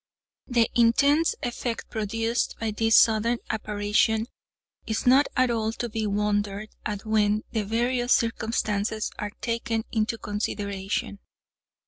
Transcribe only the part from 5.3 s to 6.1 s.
at all to be